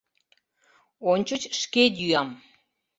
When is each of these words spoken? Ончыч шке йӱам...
Ончыч 1.11 1.43
шке 1.59 1.83
йӱам... 1.99 2.29